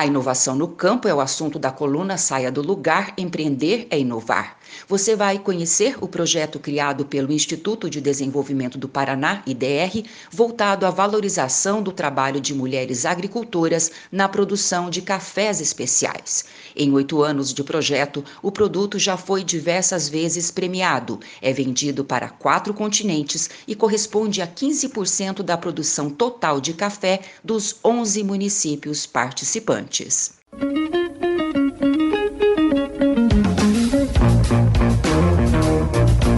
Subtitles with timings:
[0.00, 4.56] A inovação no campo é o assunto da coluna Saia do Lugar Empreender é Inovar.
[4.86, 10.90] Você vai conhecer o projeto criado pelo Instituto de Desenvolvimento do Paraná, IDR, voltado à
[10.90, 16.44] valorização do trabalho de mulheres agricultoras na produção de cafés especiais.
[16.76, 22.28] Em oito anos de projeto, o produto já foi diversas vezes premiado, é vendido para
[22.28, 29.87] quatro continentes e corresponde a 15% da produção total de café dos 11 municípios participantes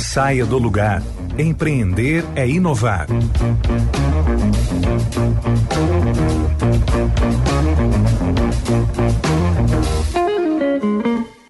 [0.00, 1.02] Saia do lugar.
[1.38, 3.06] Empreender é inovar.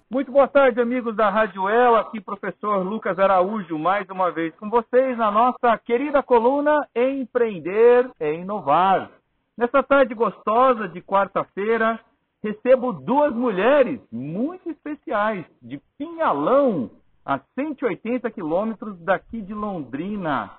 [0.09, 1.95] Muito boa tarde, amigos da Rádio El.
[1.95, 8.33] Aqui, professor Lucas Araújo, mais uma vez com vocês na nossa querida coluna Empreender é
[8.33, 9.09] Inovar.
[9.57, 11.99] Nessa tarde gostosa de quarta-feira,
[12.43, 16.89] recebo duas mulheres muito especiais, de Pinhalão,
[17.25, 20.51] a 180 quilômetros daqui de Londrina.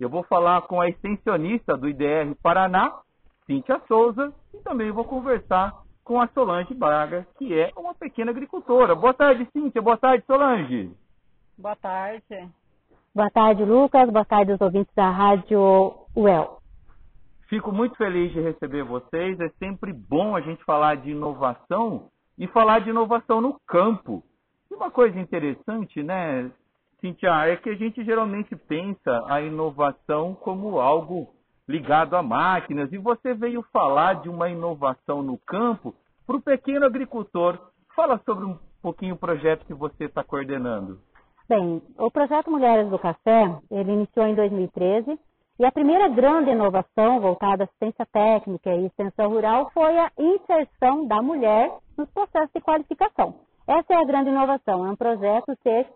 [0.00, 3.00] Eu vou falar com a extensionista do IDR Paraná,
[3.46, 8.94] Cíntia Souza, e também vou conversar com a Solange Braga, que é uma pequena agricultora.
[8.94, 9.82] Boa tarde, Cíntia.
[9.82, 10.90] Boa tarde, Solange.
[11.56, 12.48] Boa tarde.
[13.14, 14.08] Boa tarde, Lucas.
[14.10, 16.57] Boa tarde aos ouvintes da Rádio UEL.
[17.48, 19.40] Fico muito feliz de receber vocês.
[19.40, 24.22] É sempre bom a gente falar de inovação e falar de inovação no campo.
[24.70, 26.50] E uma coisa interessante, né,
[27.00, 31.32] Cintia, é que a gente geralmente pensa a inovação como algo
[31.66, 32.92] ligado a máquinas.
[32.92, 35.94] E você veio falar de uma inovação no campo
[36.26, 37.58] para o pequeno agricultor.
[37.96, 41.00] Fala sobre um pouquinho o projeto que você está coordenando.
[41.48, 45.18] Bem, o projeto Mulheres do Café, ele iniciou em 2013
[45.58, 51.04] e a primeira grande inovação voltada à assistência técnica e extensão rural foi a inserção
[51.06, 53.34] da mulher nos processos de qualificação.
[53.66, 55.86] Essa é a grande inovação, é um projeto ser,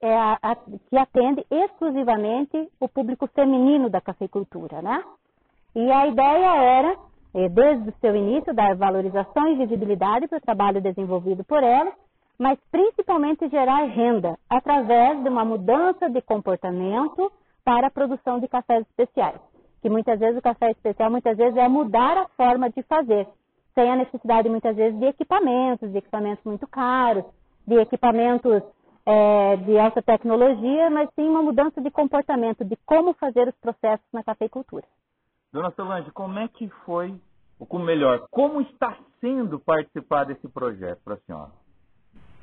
[0.00, 5.02] é, a, a, que atende exclusivamente o público feminino da cafeicultura, né?
[5.74, 6.96] E a ideia era,
[7.34, 11.92] eh, desde o seu início, dar valorização e visibilidade para o trabalho desenvolvido por ela,
[12.38, 17.30] mas principalmente gerar renda através de uma mudança de comportamento
[17.64, 19.40] para a produção de cafés especiais.
[19.82, 23.26] Que muitas vezes o café especial muitas vezes é mudar a forma de fazer,
[23.74, 27.24] sem a necessidade muitas vezes de equipamentos, de equipamentos muito caros,
[27.66, 28.62] de equipamentos
[29.06, 34.06] é, de alta tecnologia, mas sim uma mudança de comportamento, de como fazer os processos
[34.12, 34.84] na cafeicultura.
[35.52, 37.14] Dona Solange, como é que foi,
[37.58, 41.50] ou melhor, como está sendo participar desse projeto para a senhora?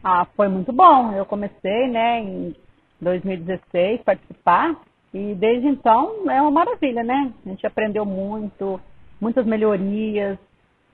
[0.03, 1.13] Ah, foi muito bom.
[1.13, 2.55] Eu comecei, né, em
[3.01, 4.75] 2016 participar
[5.17, 7.33] e desde então é uma maravilha, né?
[7.43, 8.79] A gente aprendeu muito,
[9.19, 10.37] muitas melhorias.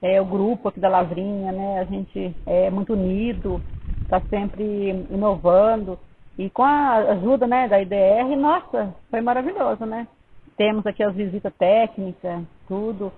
[0.02, 1.80] É, o grupo aqui da Lavrinha, né?
[1.80, 3.62] A gente é muito unido,
[4.04, 4.64] está sempre
[5.10, 6.00] inovando.
[6.38, 10.08] E com a ajuda né, da IDR, nossa, foi maravilhoso, né?
[10.56, 13.12] Temos aqui as visitas técnicas, tudo.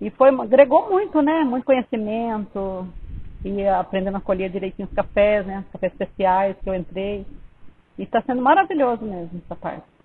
[0.00, 1.44] E foi, agregou muito, né?
[1.44, 2.86] Muito conhecimento.
[3.42, 5.64] E aprendendo a colher direitinho os cafés, né?
[5.66, 7.26] Os cafés especiais que eu entrei.
[7.98, 9.95] E está sendo maravilhoso mesmo essa parte.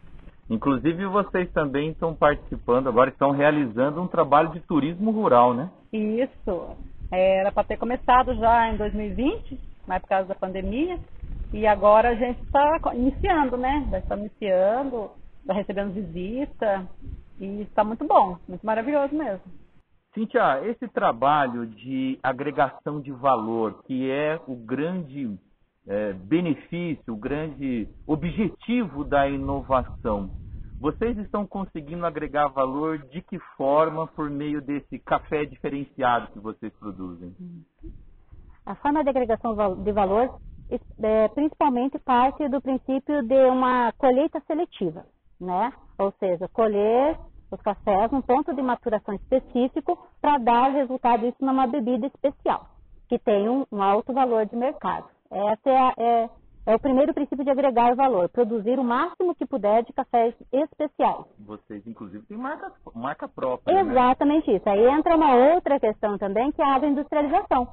[0.52, 5.72] Inclusive vocês também estão participando, agora estão realizando um trabalho de turismo rural, né?
[5.94, 6.76] Isso.
[7.10, 9.58] Era para ter começado já em 2020,
[9.88, 11.00] mas por causa da pandemia.
[11.54, 13.88] E agora a gente está iniciando, né?
[13.92, 16.86] Já está iniciando, está recebendo visita.
[17.40, 19.42] E está muito bom, muito maravilhoso mesmo.
[20.14, 25.40] Cintia, esse trabalho de agregação de valor, que é o grande
[25.88, 30.30] é, benefício, o grande objetivo da inovação,
[30.80, 36.74] vocês estão conseguindo agregar valor de que forma por meio desse café diferenciado que vocês
[36.80, 37.36] produzem?
[38.66, 40.40] A forma de agregação de valor
[41.03, 45.06] é, principalmente parte do princípio de uma colheita seletiva,
[45.40, 45.72] né?
[45.97, 47.18] Ou seja, colher
[47.52, 52.68] os cafés num ponto de maturação específico para dar resultado isso numa bebida especial,
[53.09, 55.09] que tem um, um alto valor de mercado.
[55.32, 56.30] Essa é, a, é
[56.66, 61.26] é o primeiro princípio de agregar valor, produzir o máximo que puder de cafés especiais.
[61.40, 63.84] Vocês, inclusive, têm marca, marca própria.
[63.84, 63.92] Né?
[63.92, 64.58] Exatamente né?
[64.58, 64.70] isso.
[64.70, 67.68] Aí entra uma outra questão também, que é a agroindustrialização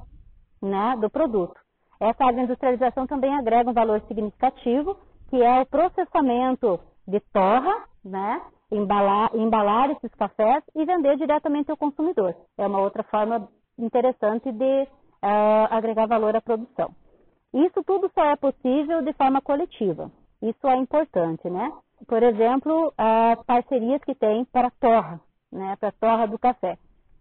[0.61, 1.55] né, do produto.
[1.99, 4.97] Essa agroindustrialização também agrega um valor significativo,
[5.29, 8.41] que é o processamento de torra, né,
[8.71, 12.35] embalar, embalar esses cafés e vender diretamente ao consumidor.
[12.57, 13.47] É uma outra forma
[13.77, 16.91] interessante de uh, agregar valor à produção.
[17.53, 20.11] Isso tudo só é possível de forma coletiva.
[20.41, 21.71] Isso é importante, né?
[22.07, 25.19] Por exemplo, as parcerias que tem para torra,
[25.51, 25.75] né?
[25.79, 26.77] Para torra do café.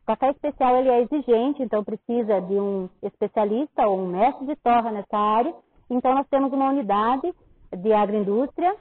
[0.06, 4.90] café especial ele é exigente, então precisa de um especialista ou um mestre de torra
[4.90, 5.54] nessa área.
[5.90, 7.34] Então nós temos uma unidade
[7.76, 8.76] de agroindústria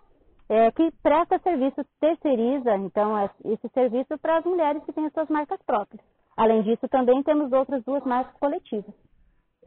[0.49, 5.29] é, que presta serviço, terceiriza, então, esse serviço para as mulheres que têm as suas
[5.29, 6.01] marcas próprias.
[6.37, 8.93] Além disso, também temos outras duas marcas coletivas.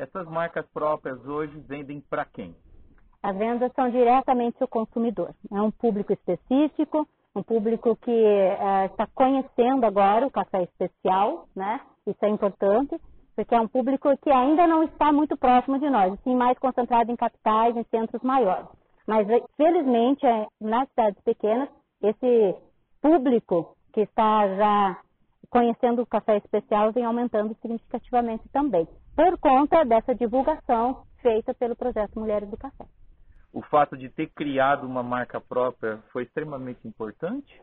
[0.01, 2.57] Essas marcas próprias hoje vendem para quem?
[3.23, 5.35] As vendas são diretamente ao consumidor.
[5.53, 7.07] É um público específico,
[7.37, 11.83] um público que é, está conhecendo agora o café especial, né?
[12.07, 12.99] Isso é importante,
[13.37, 17.13] porque é um público que ainda não está muito próximo de nós, sim mais concentrado
[17.13, 18.71] em capitais, em centros maiores.
[19.07, 21.69] Mas, felizmente, é, nas cidades pequenas,
[22.03, 22.57] esse
[23.03, 24.99] público que está já
[25.51, 32.19] conhecendo o café especial vem aumentando significativamente também, por conta dessa divulgação feita pelo projeto
[32.19, 32.87] Mulheres do Café.
[33.53, 37.61] O fato de ter criado uma marca própria foi extremamente importante?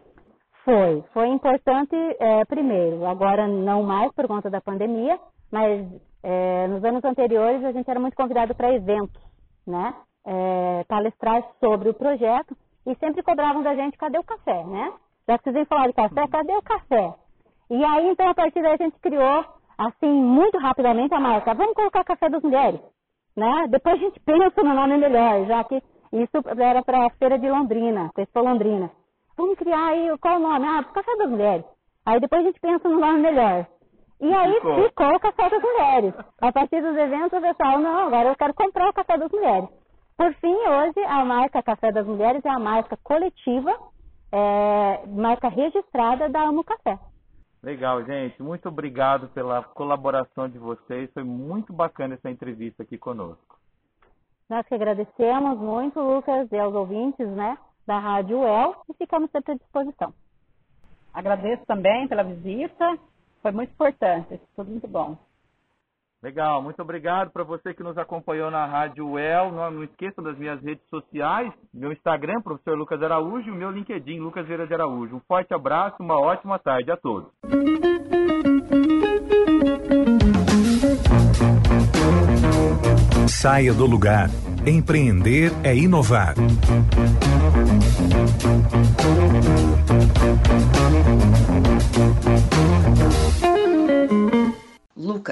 [0.66, 5.18] Foi, foi importante é, primeiro, agora não mais por conta da pandemia,
[5.50, 5.88] mas
[6.22, 9.22] é, nos anos anteriores a gente era muito convidado para eventos,
[9.66, 9.95] né?
[10.28, 12.56] é, palestrar sobre o projeto
[12.86, 14.94] e sempre cobravam da gente cadê o café, né?
[15.28, 17.16] Já que vocês falar de café, cadê o café?
[17.69, 19.46] E aí, então, a partir daí a gente criou,
[19.78, 22.80] assim, muito rapidamente a marca, vamos colocar Café das Mulheres,
[23.36, 23.68] né?
[23.69, 25.81] Depois a gente pensa no nome melhor, já que
[26.14, 28.90] isso era para a Feira de Londrina, Expo Londrina.
[29.38, 30.66] Vamos criar aí, qual o nome?
[30.66, 31.66] Ah, Café das Mulheres.
[32.06, 33.68] Aí depois a gente pensa no nome melhor.
[34.19, 36.14] E aí ficou, ficou o Café das Mulheres.
[36.42, 39.69] A partir dos eventos, o pessoal, não, agora eu quero comprar o Café das Mulheres.
[40.18, 43.78] Por fim, hoje a marca Café das Mulheres é a marca coletiva,
[44.31, 46.98] é, marca registrada da Amo Café.
[47.62, 48.42] Legal, gente.
[48.42, 51.12] Muito obrigado pela colaboração de vocês.
[51.13, 53.57] Foi muito bacana essa entrevista aqui conosco.
[54.50, 59.54] Nós que agradecemos muito, Lucas, e aos ouvintes né, da Rádio UEL e ficamos sempre
[59.54, 60.13] à disposição.
[61.13, 62.98] Agradeço também pela visita.
[63.42, 64.39] Foi muito importante.
[64.56, 65.18] Tudo muito bom.
[66.22, 69.52] Legal, muito obrigado para você que nos acompanhou na Rádio UEL.
[69.52, 73.69] Não, não esqueça das minhas redes sociais, meu Instagram, professor Lucas Araújo, e o meu
[73.69, 75.16] LinkedIn, Lucas Vieira de Araújo.
[75.16, 77.30] Um forte abraço, uma ótima tarde a todos.
[83.28, 84.30] Saia do lugar.
[84.66, 86.34] Empreender é inovar.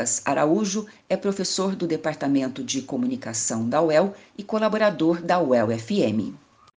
[0.06, 6.45] Lucas Araújo é professor do Departamento de Comunicação da UEL e colaborador da UEL FM.